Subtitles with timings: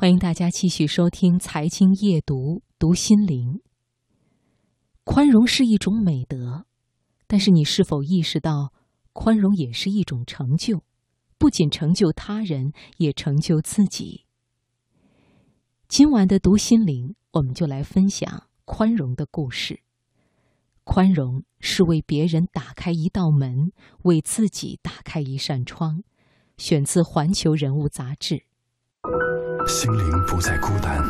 [0.00, 3.60] 欢迎大家继续收听《财经夜读》，读心灵。
[5.04, 6.64] 宽容是一种美德，
[7.26, 8.72] 但是你是否意识到，
[9.12, 10.82] 宽容也是一种成就，
[11.36, 14.24] 不仅成就他人，也成就自己。
[15.86, 19.82] 今晚的读心灵，我们就来分享宽容的故事。
[20.82, 23.70] 宽容是为别人打开一道门，
[24.04, 26.02] 为自己打开一扇窗。
[26.56, 28.46] 选自《环球人物》杂志。
[29.70, 31.00] 心灵不再孤单，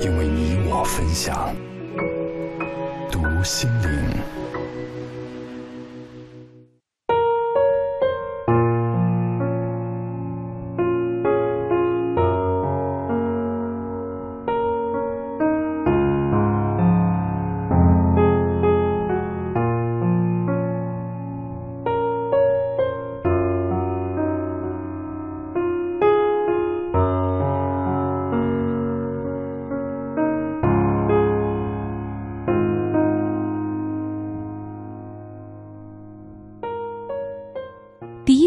[0.00, 1.54] 因为你我分享。
[3.08, 4.20] 读心灵。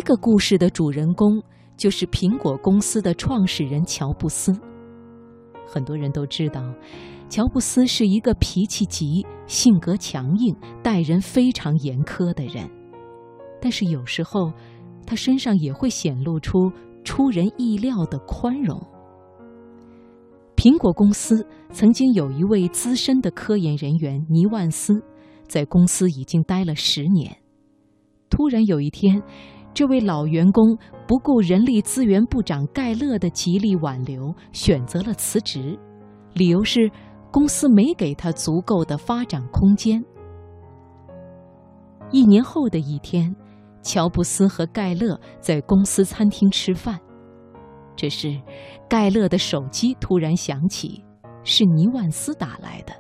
[0.06, 1.42] 个故事的主人公
[1.76, 4.54] 就是苹果公司的创始人乔布斯。
[5.68, 6.62] 很多人都知道，
[7.28, 12.70] 乔布斯是一个脾气急、性格强硬、待人非常严苛的人。
[13.60, 14.54] 但是有时候，
[15.08, 16.72] 他身上也会显露出
[17.04, 18.80] 出人意料的宽容。
[20.56, 25.04] 苹果公司曾经有一位资深的科研人员尼万斯，
[25.48, 27.36] 在公司已经待了十年。
[28.30, 29.22] 突然有一天，
[29.76, 35.78] 这位老员工不顾人力资源部长盖勒的极力挽留，选择了辞职，
[36.34, 36.90] 理由是
[37.30, 40.02] 公司没给他足够的发展空间。
[42.10, 43.36] 一年后的一天，
[43.82, 46.98] 乔布斯和盖勒在公司餐厅吃饭，
[47.98, 48.42] 这时，
[48.88, 51.04] 盖勒的手机突然响起，
[51.44, 52.94] 是尼万斯打来的。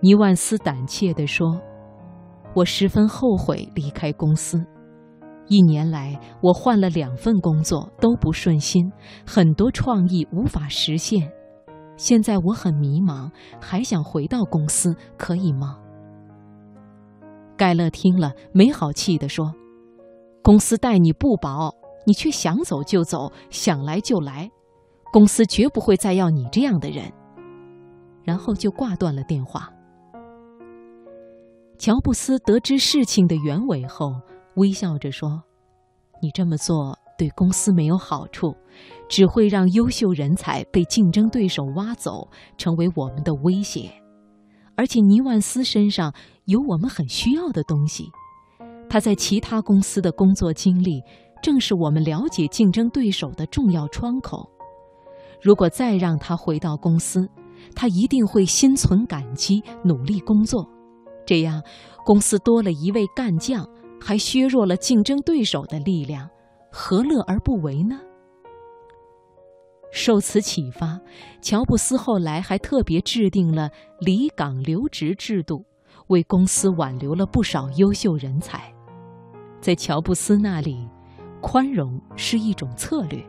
[0.00, 1.60] 尼万斯胆怯地说
[2.54, 4.64] ：“我十分后悔离开公司。”
[5.52, 8.90] 一年来，我换了两份工作，都不顺心，
[9.26, 11.30] 很多创意无法实现。
[11.94, 13.30] 现在我很迷茫，
[13.60, 15.78] 还想回到公司，可以吗？
[17.54, 19.52] 盖勒听了，没好气地说
[20.42, 21.74] ：“公司待你不薄，
[22.06, 24.50] 你却想走就走，想来就来，
[25.12, 27.12] 公司绝不会再要你这样的人。”
[28.24, 29.70] 然后就挂断了电话。
[31.76, 34.14] 乔布斯得知事情的原委后。
[34.56, 35.42] 微笑着说
[36.22, 38.54] ：“你这么做对公司没有好处，
[39.08, 43.90] 只会让优秀人才被竞争对手挖走，成为我们的威胁。
[44.76, 46.12] 而且尼万斯身上
[46.46, 48.04] 有我们很需要的东西，
[48.88, 51.02] 他在其他公司的工作经历
[51.42, 54.48] 正是我们了解竞争对手的重要窗口。
[55.42, 57.28] 如果再让他回到公司，
[57.74, 60.68] 他一定会心存感激，努力工作。
[61.26, 61.62] 这样，
[62.04, 63.66] 公司多了一位干将。”
[64.02, 66.28] 还削弱了竞争对手的力量，
[66.70, 68.00] 何乐而不为呢？
[69.92, 70.98] 受此启发，
[71.40, 73.70] 乔布斯后来还特别制定了
[74.00, 75.64] 离岗留职制度，
[76.08, 78.74] 为公司挽留了不少优秀人才。
[79.60, 80.88] 在乔布斯那里，
[81.40, 83.20] 宽容是一种策略；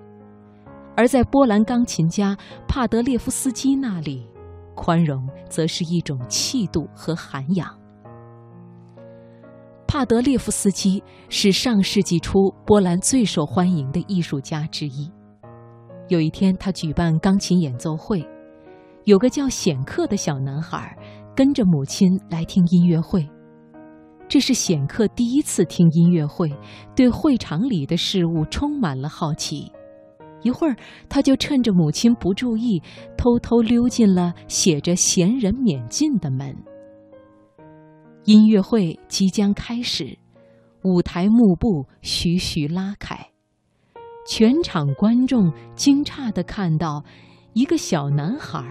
[0.96, 2.36] 而在波兰钢琴家
[2.68, 4.28] 帕德列夫斯基那里，
[4.74, 7.78] 宽容则是一种气度和涵养。
[9.94, 15.08] 帕德列夫斯基是上世纪初波兰最受欢迎的艺术家之一。
[16.08, 18.28] 有一天，他举办钢琴演奏会，
[19.04, 20.98] 有个叫显克的小男孩
[21.36, 23.30] 跟着母亲来听音乐会。
[24.28, 26.52] 这是显克第一次听音乐会，
[26.96, 29.72] 对会场里的事物充满了好奇。
[30.42, 30.76] 一会儿，
[31.08, 32.82] 他就趁着母亲不注意，
[33.16, 36.52] 偷偷溜进了写着“闲人免进”的门。
[38.26, 40.18] 音乐会即将开始，
[40.84, 43.18] 舞台幕布徐徐拉开，
[44.26, 47.04] 全场观众惊诧地看到，
[47.52, 48.64] 一个小男孩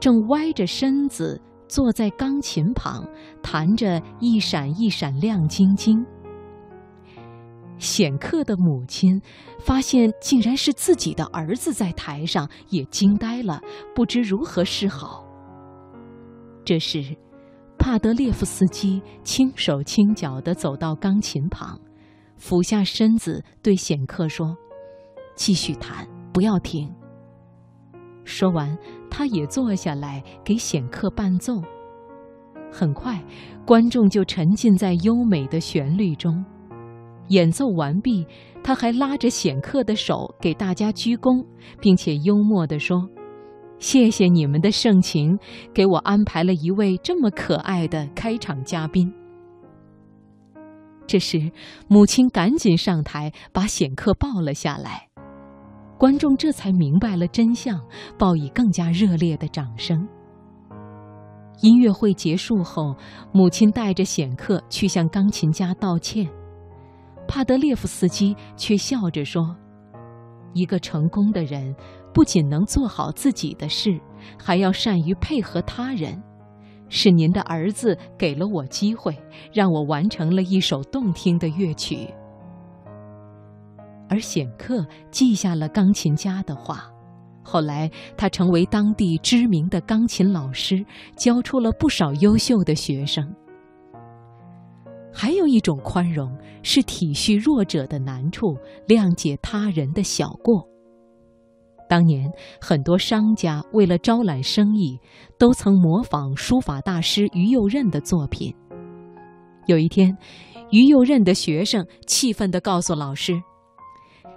[0.00, 3.06] 正歪着身子坐在钢琴旁，
[3.40, 6.04] 弹着一闪一闪亮晶晶。
[7.78, 9.22] 显克的母亲
[9.60, 13.62] 发现竟然是自己的儿子在台上，也惊呆了，
[13.94, 15.24] 不知如何是好。
[16.64, 17.16] 这时。
[17.88, 21.80] 帕德列夫斯基轻手轻脚地走到钢琴旁，
[22.36, 24.54] 俯下身子对显克说
[25.34, 26.94] ：“继续弹，不要停。”
[28.24, 28.76] 说完，
[29.10, 31.62] 他也坐下来给显克伴奏。
[32.70, 33.24] 很快，
[33.64, 36.44] 观众就沉浸在优美的旋律中。
[37.28, 38.26] 演奏完毕，
[38.62, 41.42] 他还拉着显客的手给大家鞠躬，
[41.80, 43.08] 并且幽默地说
[43.78, 45.38] ：“谢谢你们的盛情，
[45.72, 49.12] 给我安排了一位这么可爱的开场嘉宾。”
[51.06, 51.50] 这时，
[51.88, 55.08] 母亲赶紧上台把显客抱了下来，
[55.96, 57.80] 观众这才明白了真相，
[58.18, 60.06] 报以更加热烈的掌声。
[61.62, 62.94] 音乐会结束后，
[63.32, 66.28] 母亲带着显客去向钢琴家道歉。
[67.26, 69.56] 帕德列夫斯基却笑着说
[70.52, 71.74] ：“一个成功的人，
[72.18, 73.96] 不仅能做好自己的事，
[74.36, 76.20] 还要善于配合他人。
[76.88, 79.16] 是您的儿子给了我机会，
[79.52, 82.12] 让我完成了一首动听的乐曲。”
[84.10, 86.90] 而显克记下了钢琴家的话。
[87.44, 90.84] 后来，他成为当地知名的钢琴老师，
[91.16, 93.32] 教出了不少优秀的学生。
[95.12, 98.56] 还有一种宽容，是体恤弱者的难处，
[98.88, 100.68] 谅解他人的小过。
[101.88, 102.30] 当年，
[102.60, 105.00] 很多商家为了招揽生意，
[105.38, 108.54] 都曾模仿书法大师于右任的作品。
[109.66, 110.14] 有一天，
[110.70, 113.32] 于右任的学生气愤地告诉老师：“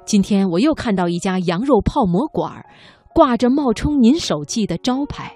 [0.06, 2.65] 今天我又看到一家羊肉泡馍馆，
[3.13, 5.36] 挂着冒充您手记的招牌，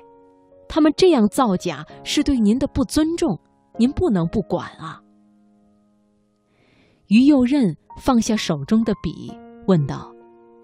[0.70, 3.38] 他们这样造假是对您的不尊重，
[3.78, 5.02] 您不能不管啊。”
[7.08, 9.32] 于右任放下手中的笔，
[9.68, 10.12] 问道：“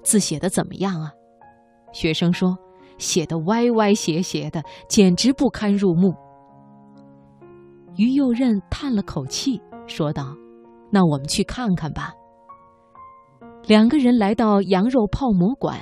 [0.01, 1.11] 字写的怎么样啊？”
[1.91, 2.57] 学生说
[2.97, 6.13] ：“写的歪歪斜斜的，简直不堪入目。”
[7.97, 10.35] 于右任叹了口气，说道
[10.89, 12.13] ：“那我们去看看吧。”
[13.67, 15.77] 两个人来到羊肉泡馍馆，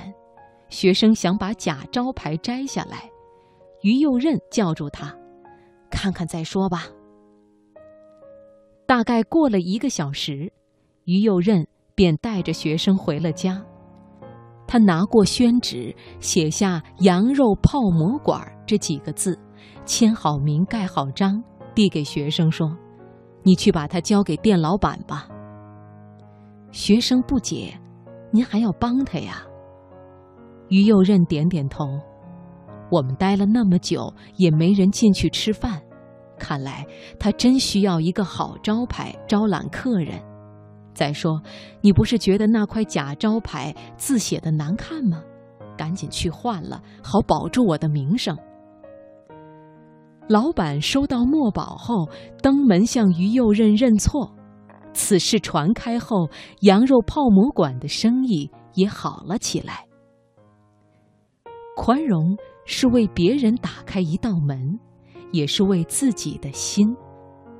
[0.68, 3.08] 学生想把假招牌摘下来，
[3.82, 5.16] 于右任叫住他
[5.90, 6.88] ：“看看再说吧。”
[8.86, 10.52] 大概过了一个小时，
[11.04, 13.64] 于右任便带着学生回了家。
[14.72, 19.36] 他拿过宣纸，写下“羊肉泡馍馆”这几个字，
[19.84, 21.42] 签好名，盖好章，
[21.74, 22.70] 递给学生说
[23.42, 25.26] ：“你去把它交给店老板吧。”
[26.70, 27.76] 学生不解
[28.30, 29.42] ：“您还要帮他呀？”
[30.70, 31.84] 于右任点点头
[32.92, 35.82] ：“我们待了那么久，也没人进去吃饭。”
[36.38, 36.86] 看来
[37.18, 40.22] 他真需要一个好招牌招揽客人。
[40.92, 41.40] 再说，
[41.80, 45.22] 你不是觉得那块假招牌字写的难看吗？
[45.76, 48.36] 赶紧去换了，好保住我的名声。
[50.28, 52.08] 老板收到墨宝后，
[52.42, 54.34] 登门向于右任认错。
[54.92, 56.28] 此事传开后，
[56.60, 59.86] 羊肉泡馍馆的生意也好了起来。
[61.76, 62.36] 宽容
[62.66, 64.78] 是为别人打开一道门。
[65.32, 66.92] 也是为自己的心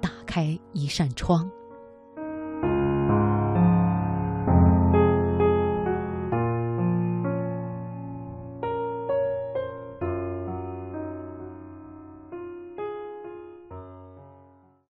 [0.00, 1.48] 打开一扇窗。